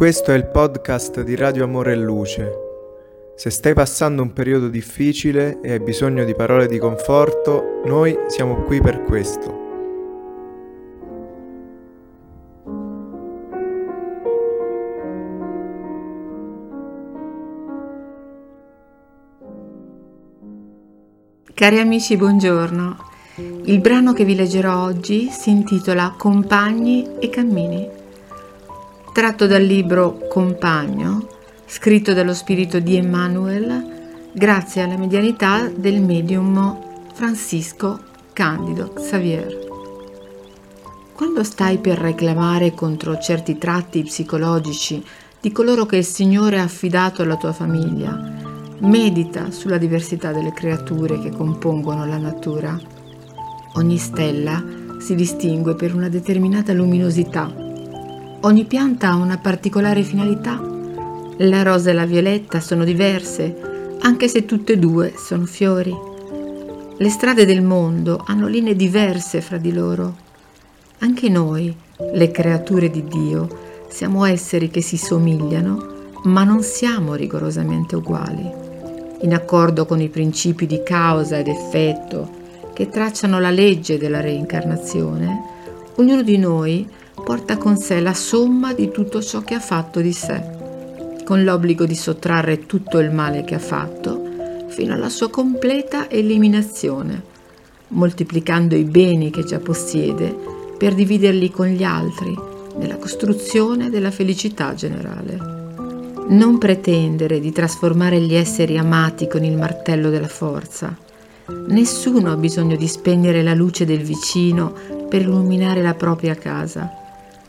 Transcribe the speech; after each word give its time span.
Questo 0.00 0.32
è 0.32 0.34
il 0.34 0.46
podcast 0.46 1.20
di 1.20 1.36
Radio 1.36 1.64
Amore 1.64 1.92
e 1.92 1.96
Luce. 1.96 2.52
Se 3.36 3.50
stai 3.50 3.74
passando 3.74 4.22
un 4.22 4.32
periodo 4.32 4.68
difficile 4.68 5.60
e 5.60 5.72
hai 5.72 5.80
bisogno 5.80 6.24
di 6.24 6.34
parole 6.34 6.68
di 6.68 6.78
conforto, 6.78 7.82
noi 7.84 8.16
siamo 8.28 8.62
qui 8.62 8.80
per 8.80 9.02
questo. 9.02 9.58
Cari 21.52 21.78
amici, 21.78 22.16
buongiorno. 22.16 22.96
Il 23.64 23.80
brano 23.80 24.14
che 24.14 24.24
vi 24.24 24.34
leggerò 24.34 24.82
oggi 24.82 25.28
si 25.28 25.50
intitola 25.50 26.14
Compagni 26.16 27.18
e 27.18 27.28
cammini 27.28 27.99
tratto 29.12 29.48
dal 29.48 29.62
libro 29.62 30.18
Compagno, 30.28 31.26
scritto 31.66 32.12
dallo 32.12 32.32
spirito 32.32 32.78
di 32.78 32.94
Emmanuel, 32.94 34.30
grazie 34.32 34.82
alla 34.82 34.96
medianità 34.96 35.68
del 35.68 36.00
medium 36.00 36.78
Francisco 37.12 37.98
Candido 38.32 38.92
Xavier. 38.92 39.68
Quando 41.12 41.42
stai 41.42 41.78
per 41.78 41.98
reclamare 41.98 42.72
contro 42.72 43.18
certi 43.18 43.58
tratti 43.58 44.04
psicologici 44.04 45.04
di 45.40 45.50
coloro 45.50 45.86
che 45.86 45.96
il 45.96 46.04
Signore 46.04 46.60
ha 46.60 46.64
affidato 46.64 47.22
alla 47.22 47.36
tua 47.36 47.52
famiglia, 47.52 48.16
medita 48.78 49.50
sulla 49.50 49.76
diversità 49.76 50.32
delle 50.32 50.52
creature 50.52 51.18
che 51.18 51.30
compongono 51.30 52.06
la 52.06 52.16
natura. 52.16 52.78
Ogni 53.74 53.98
stella 53.98 54.62
si 55.00 55.16
distingue 55.16 55.74
per 55.74 55.94
una 55.94 56.08
determinata 56.08 56.72
luminosità 56.72 57.59
Ogni 58.42 58.64
pianta 58.64 59.10
ha 59.10 59.16
una 59.16 59.36
particolare 59.36 60.02
finalità. 60.02 60.58
La 61.36 61.62
rosa 61.62 61.90
e 61.90 61.92
la 61.92 62.06
violetta 62.06 62.58
sono 62.60 62.84
diverse, 62.84 63.98
anche 64.00 64.28
se 64.28 64.46
tutte 64.46 64.72
e 64.72 64.78
due 64.78 65.12
sono 65.14 65.44
fiori. 65.44 65.94
Le 66.96 67.08
strade 67.10 67.44
del 67.44 67.60
mondo 67.60 68.24
hanno 68.26 68.46
linee 68.46 68.74
diverse 68.74 69.42
fra 69.42 69.58
di 69.58 69.74
loro. 69.74 70.16
Anche 71.00 71.28
noi, 71.28 71.76
le 72.14 72.30
creature 72.30 72.88
di 72.88 73.04
Dio, 73.04 73.46
siamo 73.88 74.24
esseri 74.24 74.70
che 74.70 74.80
si 74.80 74.96
somigliano, 74.96 76.08
ma 76.24 76.42
non 76.42 76.62
siamo 76.62 77.14
rigorosamente 77.14 77.96
uguali. 77.96 78.50
In 79.20 79.34
accordo 79.34 79.84
con 79.84 80.00
i 80.00 80.08
principi 80.08 80.64
di 80.64 80.82
causa 80.82 81.36
ed 81.36 81.48
effetto 81.48 82.38
che 82.72 82.88
tracciano 82.88 83.38
la 83.38 83.50
legge 83.50 83.98
della 83.98 84.22
reincarnazione, 84.22 85.42
ognuno 85.96 86.22
di 86.22 86.38
noi 86.38 86.88
porta 87.20 87.56
con 87.56 87.76
sé 87.76 88.00
la 88.00 88.14
somma 88.14 88.72
di 88.72 88.90
tutto 88.90 89.22
ciò 89.22 89.40
che 89.42 89.54
ha 89.54 89.60
fatto 89.60 90.00
di 90.00 90.12
sé, 90.12 90.42
con 91.24 91.44
l'obbligo 91.44 91.86
di 91.86 91.94
sottrarre 91.94 92.66
tutto 92.66 92.98
il 92.98 93.10
male 93.10 93.44
che 93.44 93.54
ha 93.54 93.60
fatto 93.60 94.28
fino 94.68 94.94
alla 94.94 95.08
sua 95.08 95.30
completa 95.30 96.08
eliminazione, 96.08 97.22
moltiplicando 97.88 98.74
i 98.74 98.84
beni 98.84 99.30
che 99.30 99.44
già 99.44 99.58
possiede 99.58 100.34
per 100.78 100.94
dividerli 100.94 101.50
con 101.50 101.66
gli 101.66 101.82
altri 101.82 102.34
nella 102.76 102.96
costruzione 102.96 103.90
della 103.90 104.10
felicità 104.10 104.74
generale. 104.74 105.58
Non 106.28 106.58
pretendere 106.58 107.40
di 107.40 107.50
trasformare 107.52 108.20
gli 108.20 108.34
esseri 108.34 108.78
amati 108.78 109.26
con 109.26 109.44
il 109.44 109.56
martello 109.56 110.10
della 110.10 110.28
forza. 110.28 110.96
Nessuno 111.66 112.30
ha 112.30 112.36
bisogno 112.36 112.76
di 112.76 112.86
spegnere 112.86 113.42
la 113.42 113.54
luce 113.54 113.84
del 113.84 114.02
vicino 114.02 114.72
per 115.08 115.22
illuminare 115.22 115.82
la 115.82 115.94
propria 115.94 116.36
casa. 116.36 116.99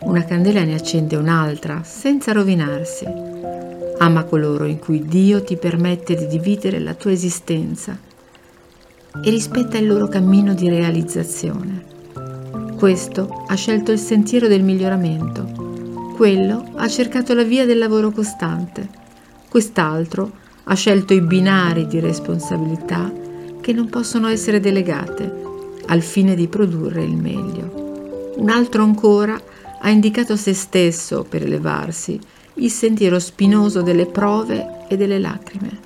Una 0.00 0.24
candela 0.24 0.62
ne 0.62 0.74
accende 0.74 1.16
un'altra 1.16 1.82
senza 1.82 2.32
rovinarsi. 2.32 3.06
Ama 3.98 4.24
coloro 4.24 4.64
in 4.66 4.78
cui 4.78 5.02
Dio 5.06 5.42
ti 5.42 5.56
permette 5.56 6.14
di 6.14 6.26
dividere 6.26 6.78
la 6.78 6.92
tua 6.92 7.12
esistenza 7.12 7.98
e 9.22 9.30
rispetta 9.30 9.78
il 9.78 9.86
loro 9.86 10.06
cammino 10.06 10.52
di 10.52 10.68
realizzazione. 10.68 11.84
Questo 12.76 13.44
ha 13.46 13.54
scelto 13.54 13.90
il 13.90 13.98
sentiero 13.98 14.48
del 14.48 14.62
miglioramento, 14.62 16.12
quello 16.14 16.72
ha 16.76 16.86
cercato 16.88 17.32
la 17.32 17.42
via 17.42 17.64
del 17.64 17.78
lavoro 17.78 18.10
costante, 18.10 18.86
quest'altro 19.48 20.30
ha 20.64 20.74
scelto 20.74 21.14
i 21.14 21.22
binari 21.22 21.86
di 21.86 22.00
responsabilità 22.00 23.10
che 23.62 23.72
non 23.72 23.88
possono 23.88 24.28
essere 24.28 24.60
delegate 24.60 25.44
al 25.86 26.02
fine 26.02 26.34
di 26.34 26.48
produrre 26.48 27.02
il 27.02 27.16
meglio. 27.16 28.34
Un 28.36 28.50
altro 28.50 28.82
ancora 28.82 29.40
ha 29.80 29.90
indicato 29.90 30.36
se 30.36 30.54
stesso 30.54 31.24
per 31.28 31.42
elevarsi 31.42 32.18
il 32.54 32.70
sentiero 32.70 33.18
spinoso 33.18 33.82
delle 33.82 34.06
prove 34.06 34.86
e 34.88 34.96
delle 34.96 35.18
lacrime. 35.18 35.84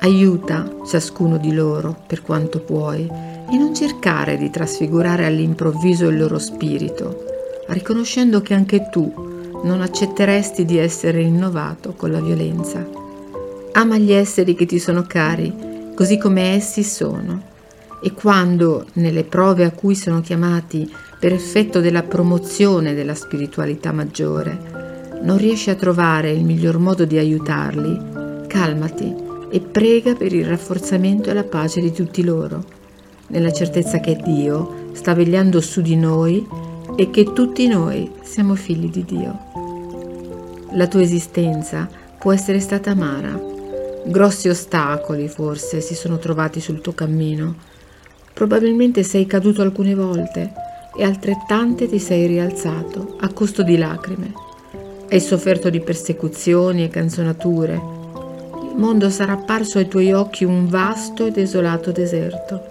Aiuta 0.00 0.70
ciascuno 0.86 1.38
di 1.38 1.52
loro 1.52 1.96
per 2.06 2.22
quanto 2.22 2.60
puoi 2.60 3.08
e 3.50 3.56
non 3.56 3.74
cercare 3.74 4.36
di 4.36 4.50
trasfigurare 4.50 5.26
all'improvviso 5.26 6.08
il 6.08 6.18
loro 6.18 6.38
spirito, 6.38 7.24
riconoscendo 7.68 8.40
che 8.42 8.54
anche 8.54 8.88
tu 8.90 9.12
non 9.64 9.80
accetteresti 9.80 10.64
di 10.64 10.76
essere 10.76 11.18
rinnovato 11.18 11.94
con 11.94 12.10
la 12.10 12.20
violenza. 12.20 12.86
Ama 13.72 13.96
gli 13.96 14.12
esseri 14.12 14.54
che 14.54 14.66
ti 14.66 14.78
sono 14.78 15.02
cari, 15.02 15.52
così 15.94 16.18
come 16.18 16.54
essi 16.54 16.82
sono, 16.82 17.52
e 18.02 18.12
quando, 18.12 18.86
nelle 18.94 19.24
prove 19.24 19.64
a 19.64 19.70
cui 19.70 19.94
sono 19.94 20.20
chiamati 20.20 20.90
per 21.18 21.32
effetto 21.32 21.80
della 21.80 22.02
promozione 22.02 22.94
della 22.94 23.14
spiritualità 23.14 23.92
maggiore, 23.92 25.20
non 25.22 25.38
riesci 25.38 25.70
a 25.70 25.74
trovare 25.74 26.30
il 26.30 26.44
miglior 26.44 26.78
modo 26.78 27.04
di 27.04 27.16
aiutarli, 27.16 28.46
calmati 28.46 29.14
e 29.50 29.60
prega 29.60 30.14
per 30.14 30.32
il 30.32 30.44
rafforzamento 30.44 31.30
e 31.30 31.34
la 31.34 31.44
pace 31.44 31.80
di 31.80 31.92
tutti 31.92 32.22
loro, 32.22 32.64
nella 33.28 33.52
certezza 33.52 34.00
che 34.00 34.16
Dio 34.22 34.90
sta 34.92 35.14
vegliando 35.14 35.60
su 35.60 35.80
di 35.80 35.96
noi 35.96 36.46
e 36.96 37.10
che 37.10 37.32
tutti 37.32 37.66
noi 37.66 38.10
siamo 38.22 38.54
figli 38.54 38.90
di 38.90 39.04
Dio. 39.04 39.38
La 40.72 40.86
tua 40.88 41.00
esistenza 41.00 41.88
può 42.18 42.32
essere 42.32 42.60
stata 42.60 42.90
amara, 42.90 43.40
grossi 44.04 44.48
ostacoli 44.48 45.28
forse 45.28 45.80
si 45.80 45.94
sono 45.94 46.18
trovati 46.18 46.60
sul 46.60 46.80
tuo 46.80 46.92
cammino, 46.92 47.54
probabilmente 48.34 49.02
sei 49.04 49.26
caduto 49.26 49.62
alcune 49.62 49.94
volte, 49.94 50.52
e 50.96 51.02
altrettante 51.02 51.88
ti 51.88 51.98
sei 51.98 52.26
rialzato 52.26 53.16
a 53.20 53.32
costo 53.32 53.62
di 53.62 53.76
lacrime. 53.76 54.32
Hai 55.10 55.20
sofferto 55.20 55.70
di 55.70 55.80
persecuzioni 55.80 56.84
e 56.84 56.88
canzonature. 56.88 57.74
Il 57.74 58.76
mondo 58.76 59.10
sarà 59.10 59.32
apparso 59.32 59.78
ai 59.78 59.88
tuoi 59.88 60.12
occhi 60.12 60.44
un 60.44 60.68
vasto 60.68 61.26
e 61.26 61.30
desolato 61.30 61.92
deserto. 61.92 62.62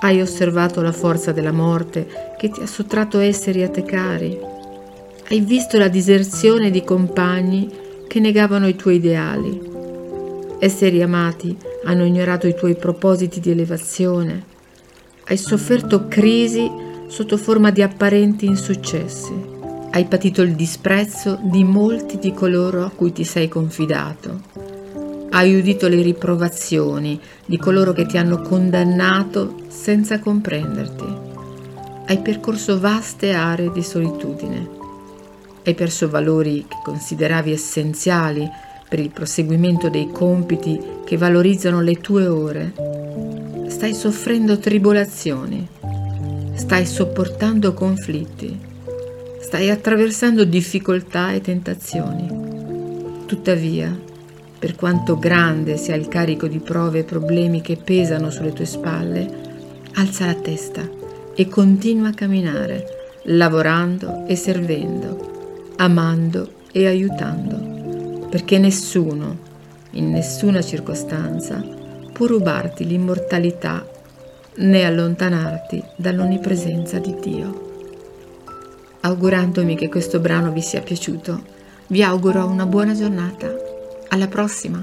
Hai 0.00 0.20
osservato 0.20 0.80
la 0.80 0.92
forza 0.92 1.32
della 1.32 1.52
morte 1.52 2.06
che 2.36 2.50
ti 2.50 2.60
ha 2.60 2.66
sottratto 2.66 3.18
esseri 3.18 3.62
a 3.62 3.68
te 3.68 3.82
cari. 3.84 4.38
Hai 5.28 5.40
visto 5.40 5.78
la 5.78 5.88
diserzione 5.88 6.70
di 6.70 6.82
compagni 6.84 7.70
che 8.06 8.20
negavano 8.20 8.68
i 8.68 8.76
tuoi 8.76 8.96
ideali. 8.96 9.60
Esseri 10.58 11.02
amati 11.02 11.56
hanno 11.84 12.04
ignorato 12.04 12.46
i 12.46 12.54
tuoi 12.54 12.74
propositi 12.74 13.40
di 13.40 13.50
elevazione. 13.50 14.52
Hai 15.26 15.38
sofferto 15.38 16.06
crisi 16.06 16.70
sotto 17.06 17.38
forma 17.38 17.70
di 17.70 17.80
apparenti 17.80 18.44
insuccessi. 18.44 19.32
Hai 19.90 20.04
patito 20.04 20.42
il 20.42 20.54
disprezzo 20.54 21.38
di 21.42 21.64
molti 21.64 22.18
di 22.18 22.34
coloro 22.34 22.84
a 22.84 22.90
cui 22.90 23.10
ti 23.10 23.24
sei 23.24 23.48
confidato. 23.48 24.42
Hai 25.30 25.56
udito 25.56 25.88
le 25.88 26.02
riprovazioni 26.02 27.18
di 27.46 27.56
coloro 27.56 27.92
che 27.94 28.04
ti 28.04 28.18
hanno 28.18 28.42
condannato 28.42 29.62
senza 29.68 30.18
comprenderti. 30.18 31.06
Hai 32.06 32.18
percorso 32.18 32.78
vaste 32.78 33.32
aree 33.32 33.72
di 33.72 33.82
solitudine. 33.82 34.68
Hai 35.64 35.74
perso 35.74 36.10
valori 36.10 36.66
che 36.68 36.76
consideravi 36.84 37.50
essenziali 37.50 38.46
per 38.86 38.98
il 38.98 39.08
proseguimento 39.08 39.88
dei 39.88 40.10
compiti 40.12 40.78
che 41.02 41.16
valorizzano 41.16 41.80
le 41.80 41.94
tue 41.94 42.26
ore. 42.26 42.93
Stai 43.74 43.92
soffrendo 43.92 44.58
tribolazioni 44.58 45.68
stai 46.54 46.86
sopportando 46.86 47.74
conflitti, 47.74 48.58
stai 49.40 49.70
attraversando 49.70 50.44
difficoltà 50.44 51.32
e 51.32 51.40
tentazioni. 51.40 53.22
Tuttavia, 53.26 53.94
per 54.58 54.76
quanto 54.76 55.18
grande 55.18 55.76
sia 55.76 55.96
il 55.96 56.08
carico 56.08 56.46
di 56.46 56.60
prove 56.60 57.00
e 57.00 57.04
problemi 57.04 57.60
che 57.60 57.76
pesano 57.76 58.30
sulle 58.30 58.52
tue 58.52 58.64
spalle, 58.64 59.28
alza 59.94 60.26
la 60.26 60.34
testa 60.34 60.88
e 61.34 61.48
continua 61.48 62.08
a 62.08 62.14
camminare, 62.14 62.86
lavorando 63.24 64.24
e 64.26 64.36
servendo, 64.36 65.72
amando 65.76 66.62
e 66.72 66.86
aiutando, 66.86 68.28
perché 68.30 68.58
nessuno, 68.58 69.36
in 69.90 70.10
nessuna 70.10 70.62
circostanza, 70.62 71.82
può 72.14 72.26
rubarti 72.26 72.86
l'immortalità 72.86 73.84
né 74.56 74.84
allontanarti 74.84 75.82
dall'onnipresenza 75.96 77.00
di 77.00 77.16
Dio. 77.20 77.72
Augurandomi 79.00 79.74
che 79.74 79.88
questo 79.88 80.20
brano 80.20 80.52
vi 80.52 80.62
sia 80.62 80.80
piaciuto, 80.80 81.52
Vi 81.88 82.02
auguro 82.02 82.46
una 82.46 82.64
buona 82.64 82.94
giornata. 82.94 83.52
Alla 84.08 84.26
prossima! 84.28 84.82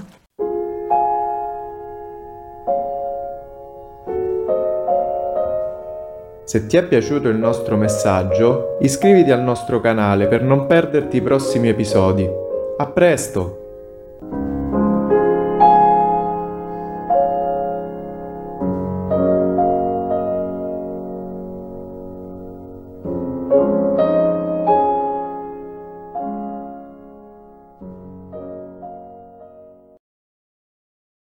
Se 6.44 6.66
ti 6.66 6.76
è 6.76 6.84
piaciuto 6.84 7.28
il 7.28 7.38
nostro 7.38 7.76
messaggio, 7.76 8.76
iscriviti 8.82 9.32
al 9.32 9.40
nostro 9.40 9.80
canale 9.80 10.28
per 10.28 10.42
non 10.42 10.66
perderti 10.66 11.16
i 11.16 11.22
prossimi 11.22 11.68
episodi. 11.68 12.28
A 12.76 12.86
presto! 12.86 13.61